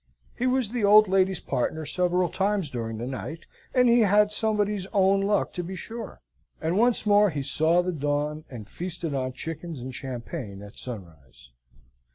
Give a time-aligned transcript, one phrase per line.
[0.35, 4.87] He was the old lady's partner several times during the night, and he had Somebody's
[4.93, 6.21] own luck to be sure;
[6.59, 11.51] and once more he saw the dawn, and feasted on chickens and champagne at sunrise.